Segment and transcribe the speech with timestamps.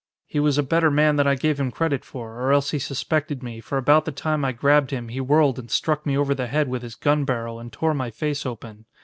[0.25, 3.43] "He was a better man than I gave him credit for, or else he suspected
[3.43, 6.47] me, for about the time I grabbed him he whirled and struck me over the
[6.47, 8.85] head with his gun barrel and tore my face open.